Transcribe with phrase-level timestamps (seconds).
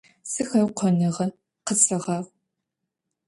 [0.31, 1.09] Sixeukhonığe
[1.65, 2.25] khısfeğeğu!